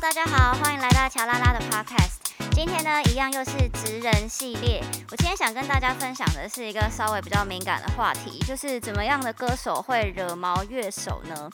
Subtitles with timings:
[0.00, 2.12] 大家好，欢迎来到乔拉拉的 Podcast。
[2.52, 4.82] 今天呢，一样又是职人系列。
[5.10, 11.50] 我今天想跟大家分享的是一个稍微比较敏感的话题，就是怎么样的歌手会惹毛乐手呢？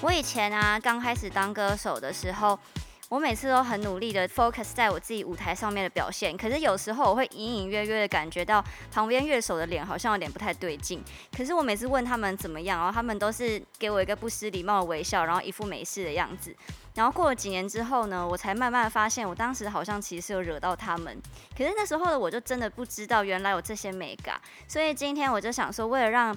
[0.00, 2.58] 我以前啊，刚开始当歌手的时候。
[3.12, 11.04] 我每次都很努力的 focus 在我自己舞台上面的表现，可是有时候我会隐隐约约的感觉到旁边乐手的脸好像有点不太对劲。
[11.36, 16.56] 可是我每次问他们怎么样，然后他们都是给我一个不失礼貌的微笑，然后一副没事的样子。
[16.94, 21.14] 然后过了几年之后呢，我才慢慢发现，我当时好像其实有惹到他们。
[21.54, 24.40] 可是那时候的我就真的不知道原来有这些美感。
[24.66, 26.34] 所以今天我就想说，为了让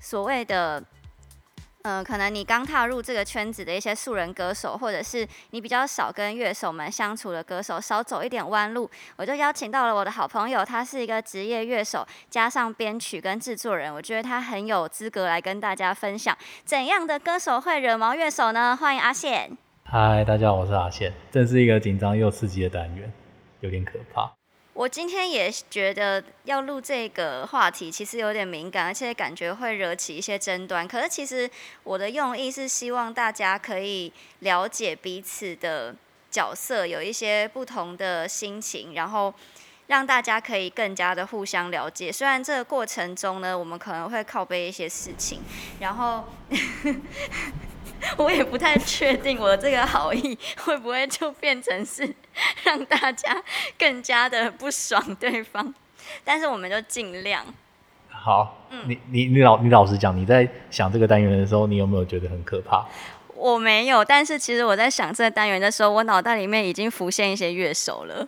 [0.00, 0.80] 所谓的
[1.84, 18.78] 嗯，可能你刚踏入这个圈子的一些素人歌手，或者是你比较少跟乐手们相处的歌手，少走一点弯路，我就邀请到了我的好朋友，他是一个职业乐手，加上编曲跟制作人，我觉得他很有资格来跟大家分享怎样的歌手会惹毛乐手呢？
[18.80, 19.50] 欢迎阿宪。
[19.82, 23.12] 嗨，大家好，我是阿宪，这是一个紧张又刺激的单元，
[23.58, 24.32] 有点可怕。
[24.74, 30.88] 我今天也觉得要录这个话题，其实有点敏感，而且感觉会惹起一些争端。
[30.88, 31.48] 可是其实
[31.84, 35.94] 我的用意是希望大家可以了解彼此的
[36.30, 39.32] 角色，有一些不同的心情，然后
[39.88, 42.10] 让大家可以更加的互相了解。
[42.10, 45.42] 虽然这个过程中呢，我们可能会靠背一些事情，
[45.80, 46.24] 然后。
[48.16, 52.14] 我也不太确定我的这个好意会不会就变成是
[52.64, 53.42] 让大家
[53.78, 55.72] 更加的不爽对方，
[56.24, 57.44] 但是我们就尽量。
[58.08, 62.84] 好，嗯你你你老你老实讲，你在想这个单元的时候，你有没有觉得很可怕？
[63.34, 68.26] 我没有，但是其实我在想这个单元的时候，我脑袋里面已经浮现一些乐手了。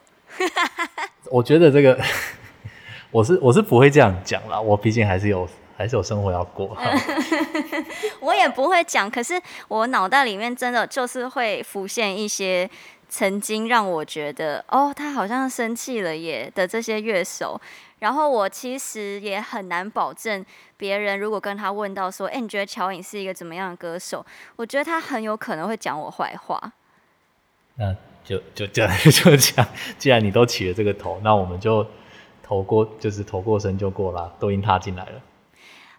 [1.30, 1.96] 我觉得这个，
[3.12, 5.48] 我是我是不会这样讲啦，我毕竟还是有。
[5.76, 6.76] 还是有生活要过，
[8.20, 12.68] 我也不会讲，可是我脑袋里面真的就是会浮现一些
[13.08, 17.60] 曾经让我觉得哦，他好像生气了耶的这些乐手。
[18.00, 20.44] 然后我其实也很难保证，
[20.76, 24.24] 别人如果跟他问到说，哎，你觉得乔颖是一个怎么样的歌手？
[24.56, 26.72] 我觉得他很有可能会讲我坏话。
[27.76, 29.66] 那就就这样就讲，
[29.96, 31.86] 既然你都起了这个头，那我们就
[32.42, 35.22] 头过就是头过身就过啦，都已经踏进来了。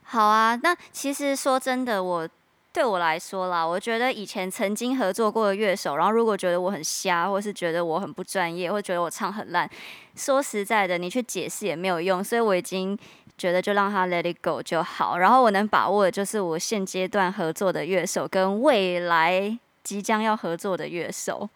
[0.08, 2.30] 好啊，那其实说真的，我
[2.72, 9.68] 对我来说啦，我觉得以前曾经合作过的乐手，然后如果觉得我很瞎，或是觉得我很不专业，或觉得我唱很烂，
[10.16, 12.98] 说实在的，你去解释也没有用，所以我已经
[13.36, 15.18] 觉得就让他 let it go 就好。
[15.18, 21.50] 然后我能把握的就是我现阶段合作的乐手，跟未来即将要合作的乐手。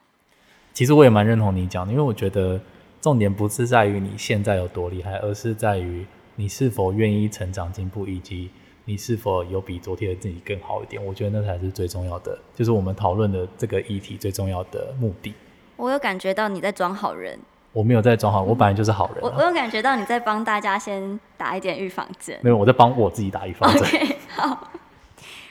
[0.74, 2.60] 其实我也蛮认同你讲的，因为我觉得
[3.00, 6.06] 重点不是在于你现在有多厉害，而是在于。
[6.40, 8.50] 你是否愿意成长进步，以及
[8.86, 11.06] 你是否有比昨天的自己更好一点？
[11.06, 15.34] 我觉得那才是最重要的，就是我们讨论的这个议题最重要的目的。
[15.76, 17.38] 我有感觉到你在装好人，
[17.74, 19.18] 我没有在装好，我本来就是好人。
[19.22, 23.86] 我我有感觉到你在帮大家先打一点预防针，没有，我在帮我自己打预防针。
[24.32, 24.72] 好，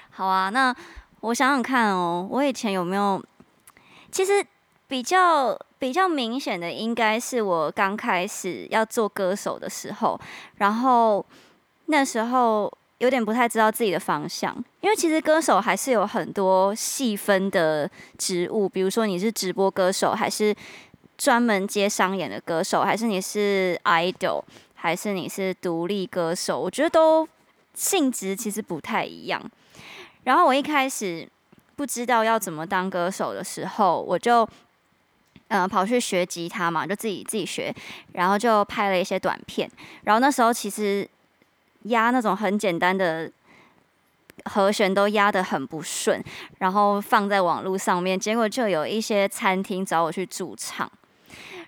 [0.08, 0.48] 好啊。
[0.48, 0.74] 那
[1.20, 3.22] 我想想看哦，我以前有没有？
[4.10, 4.42] 其实
[4.88, 5.56] 比较。
[5.80, 10.20] 比较明显的应该是我刚开始要做歌手的时候，
[10.56, 11.24] 然后
[11.86, 12.68] 那时候
[12.98, 20.52] 有点不太知道自己的方向，因为其实歌手还是有很多细分的职务，比如说你是直播歌手，还是
[21.16, 24.42] 专门接商演的歌手，还是你是 idol，
[24.74, 27.28] 还是你是独立歌手，我觉得都
[27.72, 29.40] 性质其实不太一样。
[30.24, 31.28] 然后我一开始
[31.76, 34.44] 不知道要怎么当歌手的时候，我就。
[35.48, 37.74] 嗯，跑去学吉他嘛，就自己自己学，
[38.12, 39.70] 然后就拍了一些短片。
[40.04, 41.08] 然后那时候其实
[41.84, 43.30] 压那种很简单的
[44.44, 46.22] 和弦都压得很不顺，
[46.58, 50.90] 然后放在网络上面，结果就有一些餐厅找我去驻唱，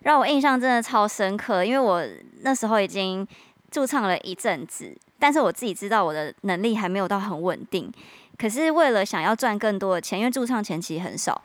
[0.03, 1.65] 让我印象真的超深刻。
[1.65, 2.07] 因为我
[2.43, 3.27] 那时候已经
[3.71, 7.91] 驻唱了一阵子，但是我自己知道我的能力还没有到很稳定。
[8.37, 11.41] 可是为了想要赚更多的钱，因为驻唱钱其实很少，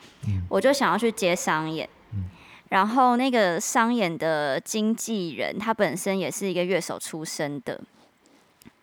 [0.49, 1.87] 我就想要去接商演。
[2.69, 7.79] 然后那个商演的经纪人，他本身也是一个乐手出身的，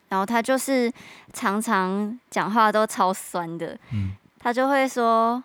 [0.09, 0.91] 然后他就是
[1.33, 5.43] 常常讲话都超酸的，嗯，他就会说，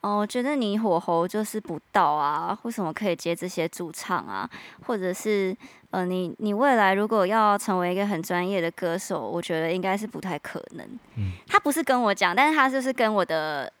[0.00, 4.50] 哦，我觉得你火候就是不到啊，为什么可以接这些驻唱啊？
[4.86, 5.56] 或者是，
[5.90, 10.84] 呃，你你未来如果要成为一个很专业的歌手，我觉得应该是不太可能。
[11.16, 13.72] 嗯，他不是跟我讲，但是他就是跟我的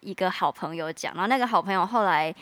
[0.00, 2.32] 一个好朋友讲，然后那个好朋友后来。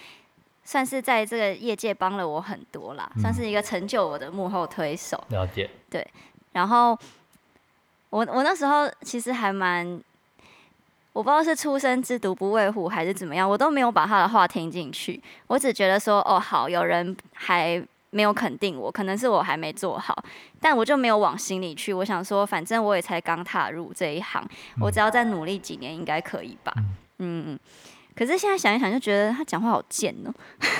[0.67, 5.23] 算是在这个业界帮了我很多啦，算是一个成就我的幕后推手。
[5.29, 5.71] 了解。
[5.89, 6.05] 对，
[6.53, 6.99] 然后
[8.11, 9.87] 我我那时候其实还蛮，
[11.13, 15.23] 我不知道是出生之犊不畏虎还是怎么样，我都没有把他的话听进去。
[15.47, 17.81] 我只觉得说，哦，好，有人还
[18.11, 20.21] 没有肯定我，可能是我还没做好，
[20.61, 21.95] 但我就没有往心里去。
[21.95, 24.45] 我想说，反正我也才刚踏入这一行，
[24.81, 26.73] 我只要再努力几年，应该可以吧。
[27.19, 27.61] 嗯嗯。
[28.17, 30.33] 可是现在想一想，就觉得他讲话好贱哦。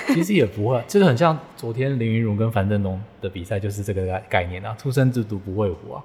[0.07, 4.75] 其实也不会，就是很像昨天林云儒跟樊振东的比赛，就是这个概概念啊。
[4.77, 6.03] 出生之犊不畏虎啊，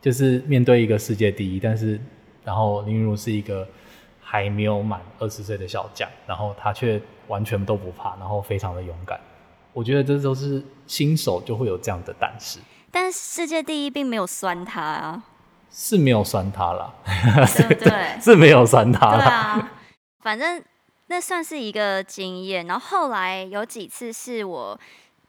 [0.00, 1.98] 就是面对一个世界第一，但是。
[2.44, 3.66] 然后林云如是一个
[4.20, 9.18] 还没有满二十岁的小将，然后他却完全都不怕，然后非常的勇敢。
[9.72, 12.60] 我觉得这都是新手就会有这样的胆识。
[12.92, 15.24] 但世界第一并没有酸他啊，
[15.72, 16.94] 是没有酸他啦，
[17.80, 17.92] 对？
[18.22, 19.72] 是没有酸他对啊，
[20.26, 20.60] 反正
[21.06, 22.66] 那算是一个经验。
[22.66, 24.76] 然后后来有几次是我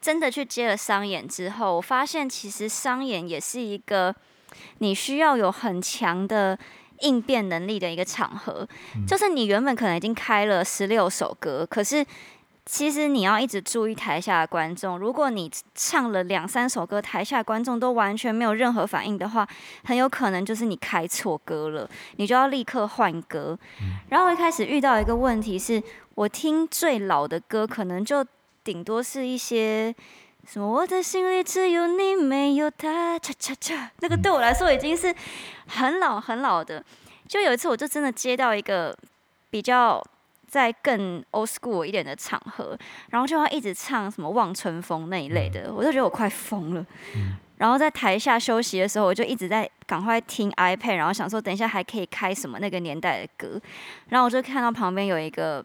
[0.01, 4.15] 真的去接了商演之后，我发现其实商演也是一个
[4.79, 6.57] 你需要有很强的。
[7.01, 8.67] 应变能力的一个场合，
[9.07, 12.03] 就是你原本可能已经开了十六首歌，可是
[12.69, 14.99] 其实你要一直注意台下的观众。
[14.99, 19.47] 如果你唱了两三首歌，台下观众都完全没有任何反应的话，
[19.85, 23.57] 很有可能就是你开错歌了，你就要立刻换歌。
[24.09, 25.81] 然后一开始遇到一个问题是，
[26.15, 28.25] 我听最老的歌，可能就
[28.63, 29.95] 顶多是一些。
[30.49, 30.65] 什么？
[30.65, 33.19] 我的心里只有你，没有他。
[33.19, 35.13] 恰恰恰，那个对我来说已经是
[35.67, 36.81] 很老很老的。
[37.27, 38.97] 就有一次，我就真的接到一个
[39.49, 40.01] 比较
[40.47, 42.77] 在更 old school 一点的场合，
[43.09, 46.85] 然后就要一直唱什么《望春风》那一类的，我就觉得我快疯了。
[47.57, 53.59] 然后在台下休息的时候，我就一直在赶快听 iPad，然后想说等一下还可以开什么那个年代的歌。
[54.09, 55.63] 然后我就看到旁边有一个。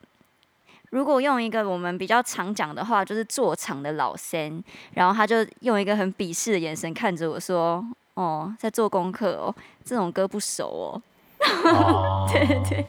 [0.90, 4.62] 如果用一个我们比较常讲的话，就是坐场的老三，
[4.92, 7.82] 然后他就用一个很鄙视的眼神看着我说
[8.12, 11.00] ：“哦，在做功课哦，这种歌不熟
[11.40, 12.28] 哦。
[12.30, 12.86] ”对对。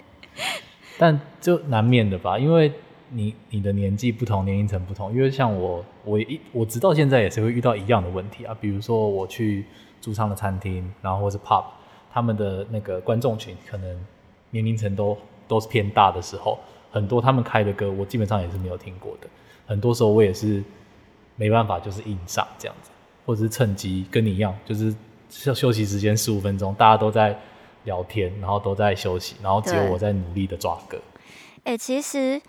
[1.03, 2.71] 但就难免的吧，因为
[3.09, 5.13] 你你的年纪不同，年龄层不同。
[5.13, 8.55] 因为像我，我一我直到现在也是会遇到一样的问题啊。
[8.61, 9.65] 比如说我去
[9.99, 11.65] 驻唱的餐厅，然后或是 pub，
[12.09, 13.99] 他们的那个观众群可能
[14.51, 16.57] 年龄层都都是偏大的时候。
[16.89, 19.27] 很多他们开的歌，我基本上也是没有听过的。
[19.65, 20.63] 很多时候我也是
[21.35, 22.91] 没办法，就是硬上这样子，
[23.25, 24.95] 或者是趁机跟你一样，就是
[25.29, 27.37] 休休息时间十五分钟，大家都在
[27.83, 30.97] 聊天，然后都在休息，然后只有我在努力的抓歌。
[31.63, 32.41] 哎，其实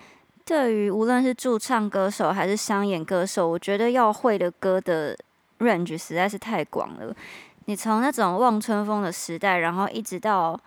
[0.44, 5.16] 对于无论是驻唱歌手还是商演歌手，我觉得要会的歌的
[5.58, 7.14] range 实在是太广了。
[7.66, 10.60] 你从那种望春风的时代，然后一直到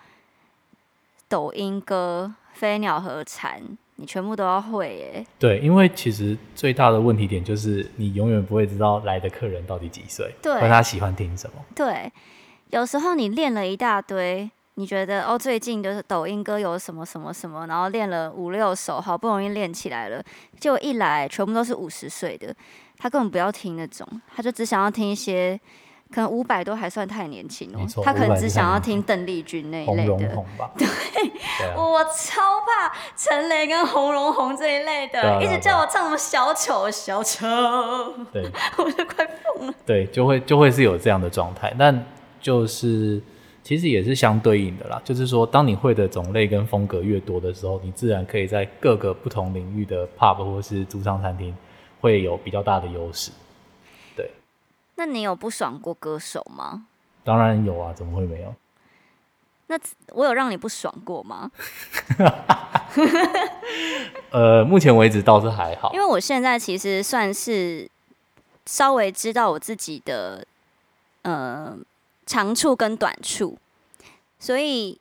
[1.27, 2.33] 抖音歌。
[2.57, 3.61] 飞鸟和蝉，
[3.97, 5.23] 你全部都要会耶。
[5.37, 11.63] 对，因为其实最大的问题点就是你永远不会知道来的客人到底几岁，对，他喜欢听什么。
[11.75, 12.11] 对，
[12.71, 20.23] 有时候你练了一大堆，你觉得哦，最近就是抖音歌有什么什么什么，然后练了五六首，好不容易练起来了，
[20.59, 22.53] 结果一来全部都是五十岁的，
[22.97, 25.59] 他根本不要听那种，他就只想要听一些。
[26.09, 30.17] 可能五百都还算太年轻哦，他可能只想要听邓丽君那一类的。
[30.77, 30.87] 对，
[31.75, 37.45] 我超怕陈雷跟洪荣宏这一类的，一直叫我唱什么小丑小丑，
[38.31, 38.49] 对，
[38.79, 39.73] 我就快疯了。
[39.85, 42.05] 对，就会就会是有这样的状态，但
[42.39, 43.21] 就是
[43.67, 51.53] 其实也是相对应的啦，就是说当你会的种类跟风格越多的时候，你自然可以在各个不同领域的 pub 或是驻唱餐厅
[51.99, 53.29] 会有比较大的优势。
[54.15, 54.31] 对
[54.95, 56.85] 那你有不爽过歌手吗？
[57.25, 58.55] 当然有啊，怎么会没有？
[59.67, 59.77] 那
[60.13, 61.51] 我有让你不爽过吗？
[64.31, 67.91] 呃，目前为止倒是还好，因为我现在其实算是
[68.65, 70.47] 稍微知道我自己的
[71.23, 71.77] 呃
[72.27, 73.57] 长处跟短处，
[74.37, 74.99] 所以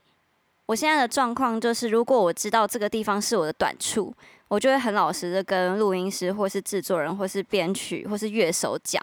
[0.65, 4.15] 我现在的状况就是，如果我知道这个地方是我的短处，
[4.49, 9.03] 我就会很老实的跟录音师或是制作人或是编曲或是乐手讲。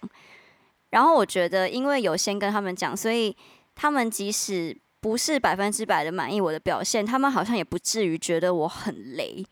[0.89, 3.35] 然后我觉得，因为有先跟他们讲，所以
[3.75, 9.45] 他们即使不是百分之百的满意我的表现，他们好像也不至于觉得我很雷。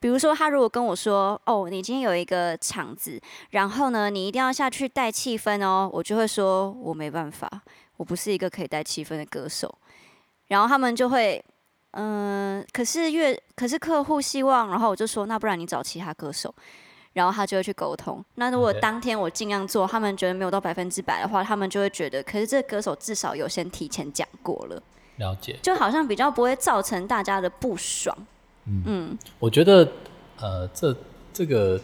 [0.00, 3.18] 比如说，他如果跟我说：“哦，你今天有一个场子，
[3.50, 7.50] 然后呢，你一定要下去带气氛哦。”我就会说：“我没办法，
[7.96, 9.72] 我不是一个可以带气氛的歌手。”
[10.48, 11.42] 然后他们就会，
[11.92, 16.54] 嗯，可是越可是客户希望，然后我就说：“那不然你找其他歌手。”
[17.14, 18.24] 然后他就会去沟通。
[18.34, 24.82] 那如果当天我尽量做，他们觉得没有到百分之百的话，他们就会觉得，可是这歌手至少有先提前讲过了，
[25.18, 28.16] 了解，就好像比较不会造成大家的不爽。
[28.66, 29.88] 嗯，我觉得，
[30.40, 30.96] 呃，这
[31.32, 31.80] 这个，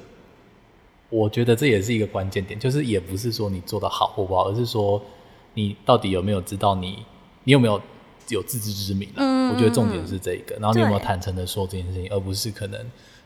[1.10, 5.00] 我觉得这也是一个关键点，就是也不是说你做的好或不好，而是说
[5.60, 7.04] 你到底有没有知道你，
[7.44, 7.80] 你有没有
[8.28, 9.16] 有自知之明啦。
[9.18, 12.80] 嗯我觉得重点是这个，然后你有没有坦诚的说这件事情，而不是可能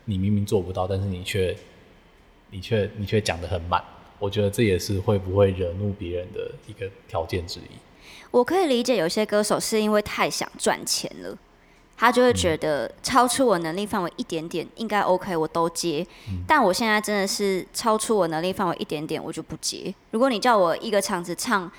[0.07, 1.55] 你明明做不到，但是你却
[2.51, 3.83] 你却你却讲的很满。
[4.19, 7.77] 我觉得这也是会不会惹怒别人的一个条件之一。
[8.31, 11.37] 我可以理解有些歌手是因为太想赚钱了，
[11.95, 16.07] 他就会觉得超出我能力范围一点点应该 OK，我都接。
[16.47, 19.95] 但我现在真的是超出我能力范围一点点，我就不接。
[20.13, 21.71] 如果你叫我一个场子唱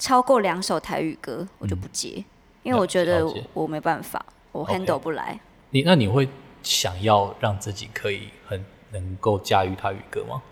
[0.00, 2.24] 超过两首台语歌，我就不接，
[2.64, 5.38] 因为我觉得我没办法，我 handle 不来。
[5.70, 6.26] 你那你会
[6.62, 10.42] 想要让自己可以很能够驾驭台语歌吗？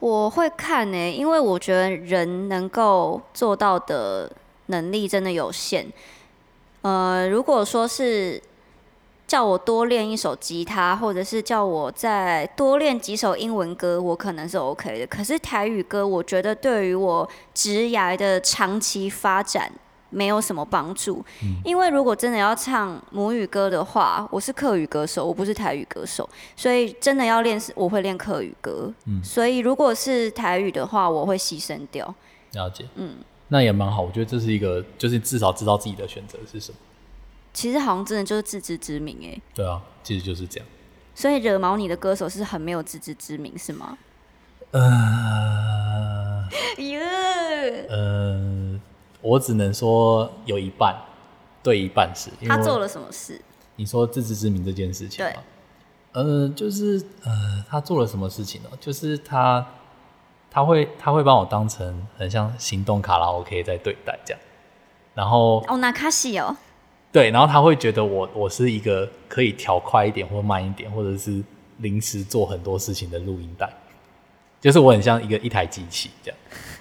[0.00, 4.32] 我会看呢、因为我觉得人能够做到的
[4.66, 5.86] 能力真的有限。
[6.82, 8.42] 呃，如果说是
[9.26, 15.06] 叫我多练一首吉他，或者是叫我再多练几首英文歌，我可能是 OK 的。
[15.06, 19.72] 可是台语歌，我觉得对于我职涯的长期发展
[20.10, 21.24] 没有什么帮助。
[21.64, 28.92] 因为如果真的要唱母语歌的话，我是客语歌手，我不是台语歌手，所以真的要练我会练客语歌。
[29.22, 32.14] 所以如果是台语的话，我会牺牲掉。
[32.52, 33.16] 了解，嗯，
[33.48, 34.02] 那也蛮好。
[34.02, 36.76] 我觉得这是一个，就是至少知道自己的选择是什么。
[37.54, 40.68] 其实好像真的就是自知之明哎，对啊，其实就是这样。
[41.14, 43.96] 所以惹毛你的歌手是很没有自知之明是吗？
[44.72, 46.44] 呃
[46.78, 47.00] 哟，
[47.88, 48.80] 呃，
[49.22, 50.94] 我只能说有一半
[51.62, 52.28] 对，一半是。
[52.46, 53.40] 他做了什么事？
[53.76, 55.42] 你说自知之明这件事情对吗？
[56.12, 58.68] 呃，就是呃，他做了什么事情呢？
[58.80, 59.64] 就是他
[60.50, 64.40] 他会他会把我当成很像行动卡拉 OK 在对待这样，
[65.14, 66.56] 然后哦，那卡西哦，
[67.14, 71.40] 对，然后他会觉得我我是一个可以调快一点或慢一点，或者是
[71.76, 73.72] 临时做很多事情的录音带，
[74.60, 76.38] 就是我很像一个一台机器这样。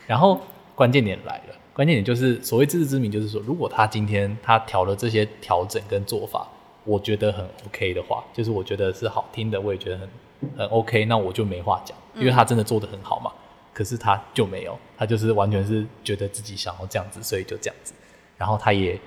[0.07, 0.41] 然后
[0.73, 6.47] 关键点来了，关键点就是所谓自知之明，就是说如果他今天他调了这些调整跟做法，
[6.83, 10.09] 我觉得很 OK 的话，就是我觉得是好听的，我也觉得很
[10.57, 13.31] 很 OK，那我就没话讲，因为他真的做的很好嘛。
[13.71, 17.93] 可是他就没有，他就是完全是觉得自己想要这样子，所以就这样子。
[18.35, 18.99] 然后他也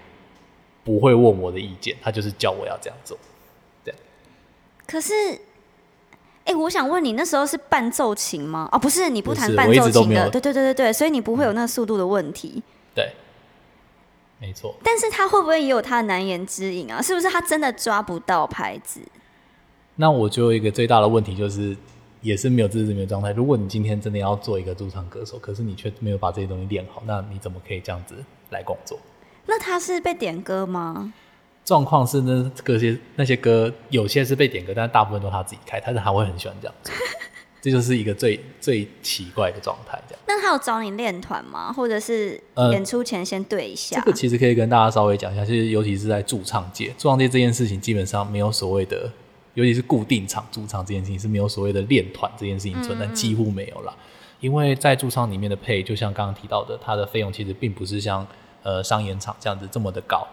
[0.86, 3.18] 不会问我的意见，他就是叫我要这样做。
[3.84, 3.92] 对
[4.86, 5.12] 可是，
[6.44, 8.68] 哎、我想问你，那时候是伴奏琴吗？
[8.70, 12.62] 哦，不是，你不弹伴奏琴的，对对对对对，所以你不会有那个速度的问题。
[12.94, 13.12] 对，
[14.38, 14.76] 没错。
[14.84, 17.02] 但是他会不会也有他的难言之隐啊？
[17.02, 19.00] 是不是他真的抓不到拍子？
[19.96, 21.76] 那我就有一个最大的问题就是，
[22.20, 23.32] 也是没有自知之明的状态。
[23.32, 28.14] 如果你今天真的要做一个驻唱歌手，可是你却没有把这些东西练好，那你怎么可以这样子
[28.50, 28.96] 来工作？
[29.46, 31.12] 那他是被点歌吗？
[31.64, 36.94] 状况是那歌些那些歌有些是被点歌，但是大部分都他自己开，但是他会很喜欢这样做，
[37.60, 40.00] 这就是一个最最奇怪的状态。
[40.08, 41.72] 这样，那他有找你练团吗？
[41.72, 43.96] 或者是呃演出前先对一下？
[43.96, 49.10] 这个其实可以跟大家稍微讲一下，就是尤其是在驻唱界，驻唱界这件事情基本上没有所谓的，
[49.54, 53.92] 尤其是固定场驻唱这件事情是没有所谓的练团这件事情存在，几乎没有啦。
[54.38, 58.24] 因为在驻唱里面的配，就像刚刚提到的，它的费用其实并不是像
[58.66, 60.26] 呃商演场这样子这么的高，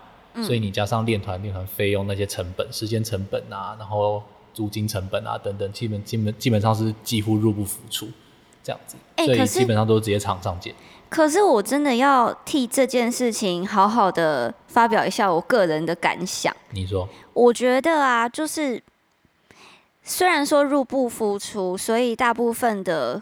[0.44, 4.24] 所以你加上练团、练团费用那些成本、时间成本啊，然后
[4.56, 8.08] 租金成本啊等等，基本基本基本上是几乎入不敷出
[8.64, 10.74] 这样子，所以基本上都是直接场上见。
[11.10, 16.52] 可是我真的要替这件事情好好的发表一下我个人的感想。
[16.72, 18.82] 你说，我觉得啊，就是
[20.02, 23.22] 虽然说入不敷出，所以大部分的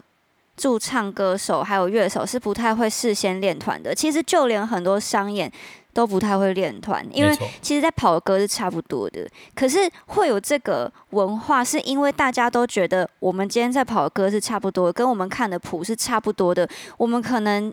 [0.62, 3.92] 驻唱歌手还有乐手是不太会事先练团的。
[3.92, 5.50] 其实就连很多商演
[5.92, 9.28] 都不太会练团，因为其实在跑的歌是差不多的。
[9.56, 16.68] 可是会有这个文化，是因为大家都觉得我们今天在跑的歌是差不多，跟我们看的谱是差不多的。
[16.96, 17.72] 我们可能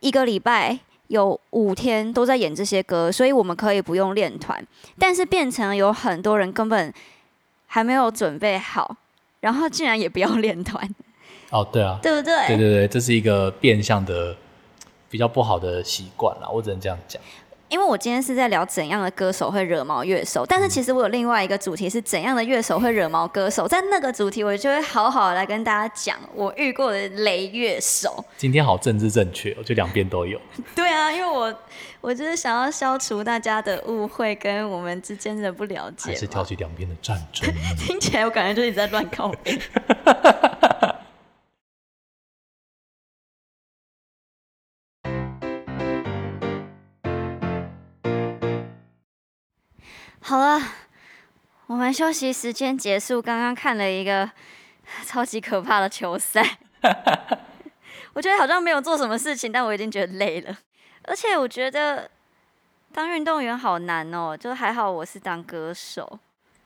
[0.00, 0.78] 一个礼拜
[1.08, 4.66] 有五天都在演这些歌，所以我们可以不用练团。
[4.98, 6.90] 但是变成有很多人根本
[7.66, 8.96] 还没有准备好，
[9.40, 10.88] 然后竟然也不要练团，
[11.50, 12.46] 哦，对啊，对不对？
[12.46, 14.34] 对对对，这是一个变相的
[15.10, 17.20] 比较不好的习惯啦，我只能这样讲。
[17.68, 28.24] 因为我今天是在聊怎样的歌手会惹毛乐手，但是其实我有另外一个主题是怎样的乐手会惹毛歌手，在那个主题我就会好好地来跟大家讲我遇过的雷乐手。
[28.36, 30.36] 今天好政治正确，我觉得两边都有。
[30.74, 31.54] 对啊，因为我
[32.00, 36.44] 我就是想要消除大家的误会跟我们之间的不了解还是挑。
[36.44, 37.60] 起两边的战争呢？
[37.78, 39.56] 听起来我感觉就一直在乱靠背。
[50.22, 50.60] 好了，
[51.66, 53.20] 我们休息时间结束。
[53.20, 54.30] 刚刚看了一个
[55.06, 56.58] 超级可怕的球赛，
[58.12, 60.58] 我觉得好像没有做什么事情，但我已经觉得累了。
[61.04, 62.10] 而且我觉得
[62.92, 66.18] 当运动员好难哦，就还好我是当歌手，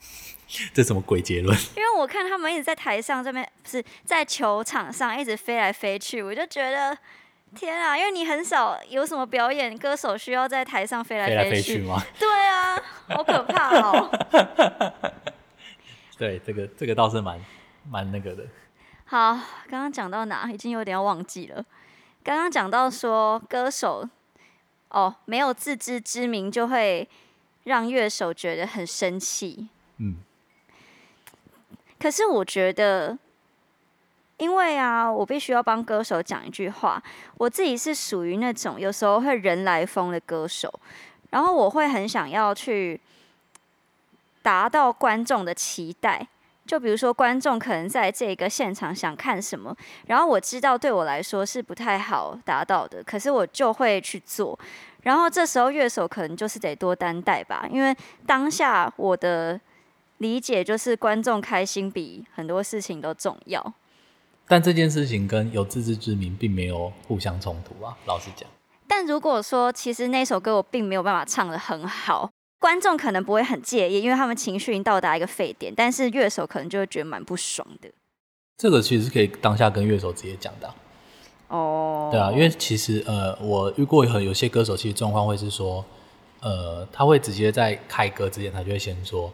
[0.75, 1.57] 这什么鬼结论？
[1.77, 6.99] 因为我看他们一直在台上这边，不是在球场上一直飞来飞去，我就觉得
[7.55, 7.97] 天啊！
[7.97, 12.03] 因为你很少有什么表演，歌手需要在台上飞来飞去吗？
[12.19, 12.77] 对啊，
[13.09, 14.11] 好可怕哦。
[16.19, 17.41] 对，这个这个倒是蛮
[17.89, 18.45] 蛮那个的。
[19.07, 19.33] 好，
[19.71, 20.51] 刚刚讲到哪？
[20.51, 21.65] 已经有点要忘记了。
[22.23, 24.09] 刚刚讲到说歌手
[24.89, 27.09] 哦，没有自知之明就会
[27.65, 29.69] 让乐手觉得很生气。
[29.99, 30.17] 嗯，
[31.99, 33.19] 可是我觉得，
[34.38, 37.03] 因为啊，我必须要帮歌手讲一句话。
[37.38, 40.73] 我自己是属于那种有时候会人来疯的歌手，
[41.31, 43.00] 然后我会很想要去
[44.43, 46.26] 达到观众的期待。
[46.67, 49.76] 就比如说，观众可能在这个现场想看什么，
[50.07, 54.59] 然后我知道对我来说是不太好达到的，可是我就会去做。
[55.03, 59.61] 然后这时候乐手可能就是得多担待吧，因为当下我的
[60.19, 63.75] 理解就是观众开心比很多事情都重要。
[64.49, 68.49] 但这件事情跟有自知之明并没有互相冲突啊，老实讲。
[68.87, 72.31] 但如果说其实那首歌我并没有办法唱的很好。
[72.61, 77.91] 观众可能不会很介意，因为他们情绪已经到达一个沸点，但是乐手可能就会觉得蛮不爽的。
[78.57, 80.75] 这个其实可以当下跟乐手直接讲的。
[81.49, 85.85] 哦，对啊，因为其实呃，我遇过很有些歌手，其实状况会是说，
[86.41, 89.33] 呃，他会直接在开歌之前，他就会先说，哦，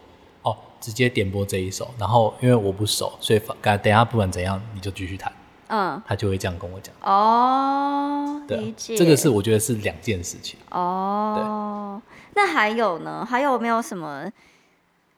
[0.81, 5.31] 直接点播这一首，然后因为我不熟，所以等等下不管怎样，你就继续弹。
[5.73, 6.93] 嗯，他就会这样跟我讲。
[7.01, 8.97] 哦，对理解。
[8.97, 10.59] 这个是我觉得是两件事情。
[10.71, 12.01] 哦，
[12.35, 13.25] 那还有呢？
[13.25, 14.29] 还有没有什么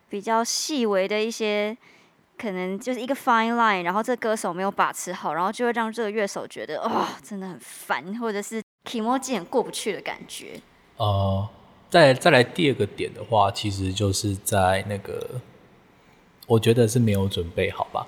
[0.10, 1.76] 比较细微的一些，
[2.38, 10.60] 可能就是一个 fine line，然后这歌手没有把持好，然后就会让这个乐手觉得哦，真的很烦，或者是 k m o j i 很过不去的感觉。
[10.98, 11.50] 呃，
[11.90, 15.42] 再再来第二个点的话，其实就是在那个，
[16.54, 18.06] 我觉得是没有准备好吧。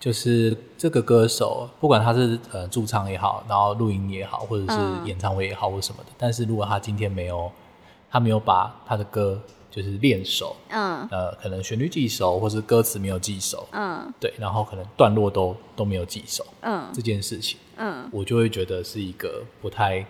[0.00, 6.10] 就是这个歌手，不管他是呃驻唱也好，然后录音也好，或者是演唱会也好，或什么的。
[6.18, 7.52] 但是如果他今天没有，
[8.10, 20.04] 他没有把他的歌就是练熟，嗯，呃，可能旋律记熟，或是歌词没有记熟，嗯，对，然后可能段落都都没有记熟，嗯，这件事情，嗯，我就会觉得是一个不太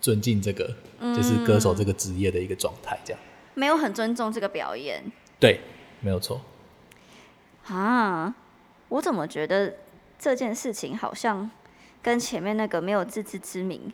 [0.00, 0.68] 尊敬这个
[1.16, 3.22] 就是歌手这个职业的一个状态，这样。
[3.54, 5.00] 没有很尊重这个表演。
[5.40, 5.60] 对，
[6.00, 6.40] 没有错
[7.66, 8.34] 啊。
[8.88, 9.74] 我怎么觉得
[10.18, 11.50] 这件事情好像
[12.02, 13.92] 跟前面那个没有自知之明？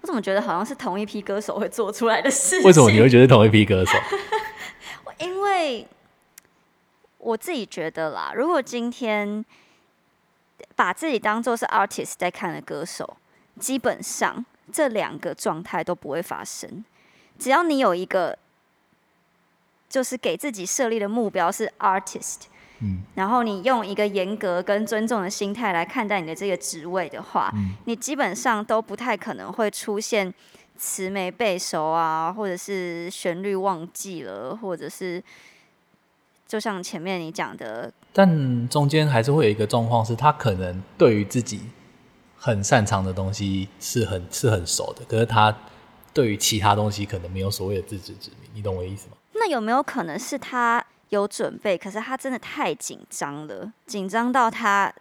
[0.00, 2.66] 我怎么觉得好像是同一批歌手会做出来的事情？
[2.66, 3.92] 为什么你会觉得同一批歌手？
[5.18, 5.86] 因为
[7.18, 9.44] 我自己觉得啦，如果今天
[10.74, 13.16] 把自己当做是 artist 在看的歌手，
[13.58, 16.84] 基本上这两个状态都不会发生。
[17.38, 18.38] 只要你有一个
[19.88, 22.42] 就是给自己设立的目标是 artist。
[22.80, 27.50] 嗯，然后你用一个严格跟尊重的心态来看待你的这个职位的话，
[27.86, 30.34] 你基本上都不太可能会出现
[30.76, 35.24] 词没背熟啊，或者是旋律忘记了，或者是
[36.46, 41.62] 就像前面你讲的，但中间还是会有一个状况，是他可能对于自己
[42.36, 45.56] 很擅长的东西是很是很熟的，可是他
[46.12, 49.15] 对于其他东西可能没有所谓的自知之明，你懂我意思吗？
[49.38, 50.84] 那有没有可能是他？
[51.10, 54.92] 有准备，可是他真的太紧张了，紧张到他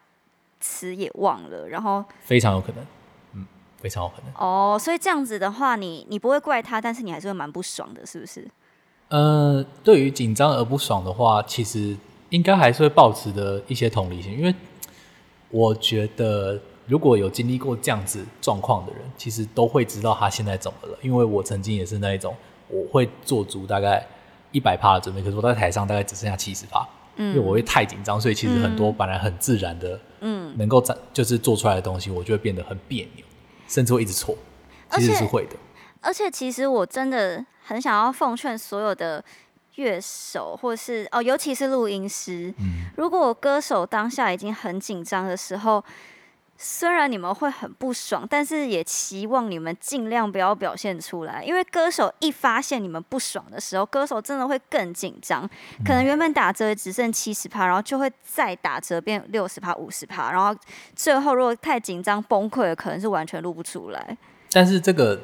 [0.60, 2.86] 词也忘了，然后非常有可能，
[3.34, 3.48] 嗯，
[3.82, 4.32] 非常有可能。
[4.36, 8.48] 哦，所以这样子的话，你你不会怪他，但是你还是会蛮不爽的，是不是？
[9.08, 11.98] 呃，对于紧张而不爽的话，其实
[12.30, 14.54] 应该还是会保持的一些同理心，因为
[15.50, 22.36] 我觉得如果有经历过这样子状况的人，其实都会知道他现在怎么了，因为我曾经也是那一种，
[22.68, 24.06] 我会做足大概。
[24.56, 26.88] 一百趴的准备，可是我在台上大概只剩下七十趴，
[27.18, 33.26] 因为我会太紧张，所以其实很多本来很自然的，嗯，能够展就是做出来的东西，我就会变得很别扭，
[33.68, 34.34] 甚至会一直错，
[34.92, 35.58] 其实是会的。
[36.00, 39.22] 而且其实我真的很想要奉劝所有的
[39.76, 45.84] 乐手，或是哦，尤其是录音师，嗯，如果歌手当下已经很紧张的时候。
[46.58, 55.48] 虽然你们会很不爽，但是也期望你们尽量不要表现出来，因为歌手一发现你们不爽的时候，歌手真的会更紧张，
[55.86, 60.58] 可能原本打折只剩七十趴，然后就会再打折变六十趴、五十趴，然后
[60.96, 64.18] 最后如果太紧张崩溃了，可能是完全录不出来。
[64.52, 65.20] 但是这个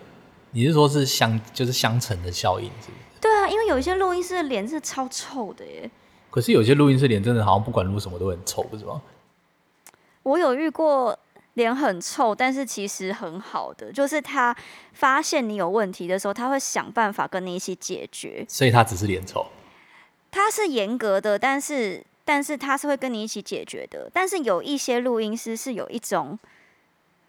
[0.52, 3.22] 你是说是相就是相乘的效应，是不是？
[3.22, 5.90] 对啊，因为有一些录音师的脸是超臭的耶。
[6.30, 9.02] 可是有些录音师脸真的好像不管录什么都很臭，不是吗？
[10.24, 11.18] 我有遇过
[11.56, 14.56] 脸很臭，但是其实很好的，就是他
[14.94, 18.46] 发现你有问题的时候，他会想办法跟你一起解决。
[18.48, 19.46] 所以他只是脸臭。
[20.30, 24.10] 他是严格的，但是但是他是会跟你一起解决的。
[24.14, 26.40] 但是有一些录音师是有一种，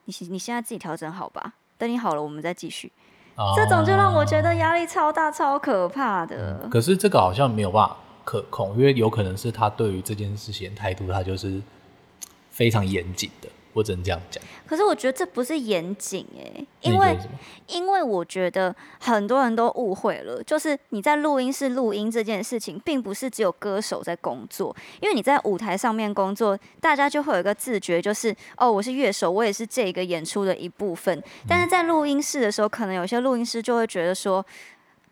[0.05, 2.92] 你你现在自己调整好吧，等你好了我们再继续。
[3.57, 6.68] 这种就让我觉得压力超大、超可怕的。
[6.70, 11.61] 可是这个好像没有办法可控，因为有可能是他对于这件事情的态度，他就是
[12.53, 13.49] 非常严谨的。
[13.75, 14.45] 我只能这样讲。
[14.67, 17.17] 可是我觉得这不是严谨哎，因为
[17.69, 31.23] 因为我觉得很多人都误会了，就是你在录音室录音这件事情，并不是只有歌手在工作，因为你在舞台上面工作，大家就会有一个自觉，就是哦，我是乐手，我也是这个演出的一部分。
[31.49, 34.45] 但是在录音室的时候，可能有些录音师就会觉得说。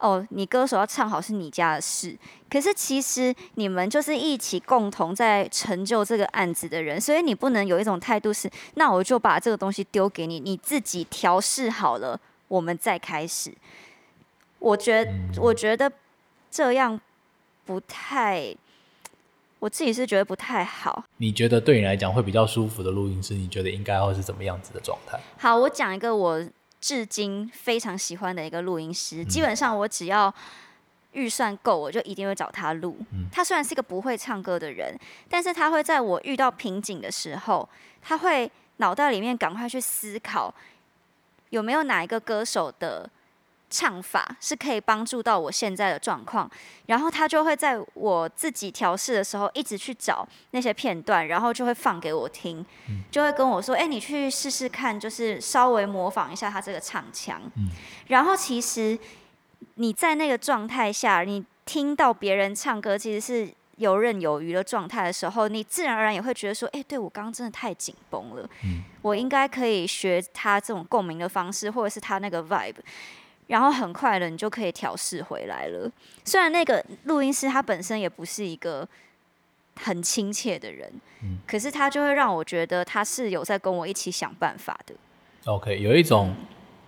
[0.00, 2.16] 哦，你歌手要唱好是你家的事，
[2.50, 13.52] 可是其实你们就是一起共同在成就这个案子的人，所以你不能有一种态度是，那我就把这个东西丢给你，你自己调试好了，我们再开始。
[14.58, 15.92] 我觉得，我觉得
[16.50, 16.98] 这样
[17.66, 18.56] 不太，
[19.58, 21.04] 我自己是觉得不太好。
[21.18, 25.20] 你觉得对你来讲会比较舒服的录音师，你觉得应该会是怎么样子的状态？
[25.38, 26.42] 好，我讲一个我。
[26.80, 30.32] 至今非常喜欢的一个录音师，基本上我只要
[31.12, 32.96] 预算够，我就一定会找他录。
[33.30, 37.68] 他虽然是一个不会唱歌的人，但是他会在我遇到瓶颈的时候，
[38.00, 40.54] 他会脑袋里面赶快去思考
[41.50, 43.08] 有没有哪一个歌手的。
[43.70, 46.50] 唱法是可以帮助到我现在的状况，
[46.86, 52.66] 然后他就会在我自己调试的时候，一直去找那些片段，然后就会放给我听，
[53.12, 57.40] 就会跟我说：“哎，你去试试看，就是稍微模仿一下他这个唱腔。”
[58.08, 58.98] 然后其实
[59.76, 68.50] 你在那个状态下，你听到别人唱歌其实是游刃有余的状态的时候，你自然而然也会觉得说：“哎，对我刚刚真的太紧绷了，
[69.00, 72.74] 我应该可以学他这种共鸣的方式，或者是他那个 vibe。”
[73.50, 75.90] 然后很快的，你就可以调试回来了。
[76.24, 78.86] 虽然那个录音师他本身也不是一个
[79.74, 80.88] 很亲切的人，
[81.24, 84.94] 嗯，可是他就会让我觉得他是有在跟我一起想办法的。
[85.46, 86.32] OK，有一种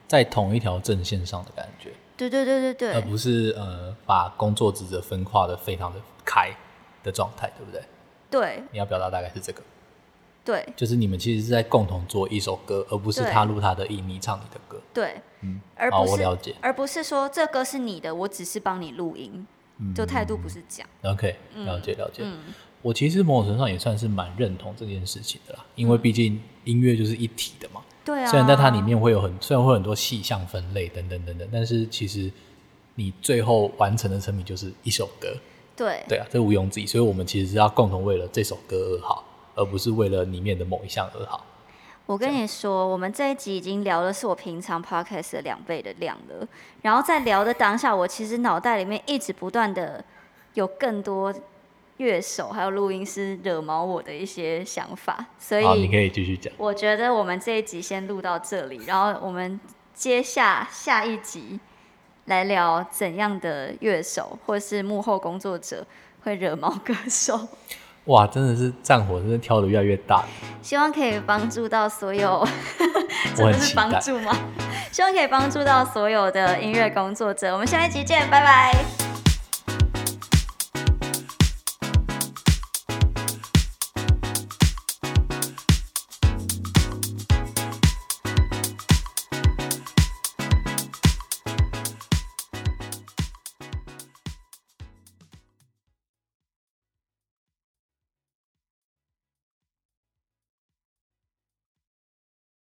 [0.06, 1.90] 在同一条阵线上的感觉。
[2.16, 6.54] 对对对对对，而不是呃把工作职责分化的非常的开
[7.02, 7.82] 的状态，对不对？
[8.30, 9.60] 对，你要表达大概是这个。
[10.44, 14.80] 对，就是你们其实是在共同做一首歌，而不是他录他的音，你唱你的歌。
[14.92, 19.46] 对，嗯，而不是我了解，而不是说这歌是你的，我只是帮你录音，
[19.94, 20.88] 就态度不是这样。
[21.04, 22.24] OK，了解了解。
[22.82, 27.80] 我其实某种程度上也算是蛮认同这件事情的啦，因为毕竟音乐就是一体的嘛。
[28.04, 28.26] 对啊。
[28.26, 32.28] 虽然在它里面会有很，虽然会很多细项分类等等等等，但是其实
[32.96, 35.28] 你最后完成的成品就是一首歌。
[35.76, 36.02] 对。
[36.08, 36.86] 对啊，这毋庸置疑。
[36.86, 39.24] 所以我们其实是要共同为了这首歌而好。
[39.54, 41.44] 而不是为了里面的某一项而好。
[42.04, 46.46] 我跟你说，我们这一集已经聊的是我平常 podcast 的两倍的量了。
[46.82, 50.04] 然后在聊的当下，我其实脑袋里面一直不断的
[50.54, 51.32] 有更多
[51.98, 55.24] 乐手还有录音师惹毛我的一些想法。
[55.38, 56.52] 所以你可以继续讲。
[56.58, 59.58] 我觉得我们这一集先录到这里，然后我们
[59.94, 61.60] 接下下一集
[62.24, 65.86] 来聊怎样的乐手或是幕后工作者
[66.24, 67.48] 会惹毛歌手。
[68.06, 70.24] 哇，真的是战火，真的挑的越来越大。
[70.60, 72.46] 希望可以帮助到所有，
[73.34, 74.36] 真的是帮助吗？
[74.90, 77.52] 希望可以帮助到所有的音乐工作者。
[77.52, 79.01] 我们下一集见，拜拜。